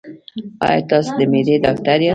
ایا 0.67 0.81
تاسو 0.91 1.09
د 1.19 1.21
معدې 1.31 1.55
ډاکټر 1.65 1.99
یاست؟ 2.01 2.09